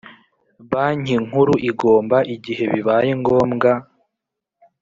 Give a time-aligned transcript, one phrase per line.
[0.71, 3.69] Banki Nkuru igomba igihe bibaye ngombwa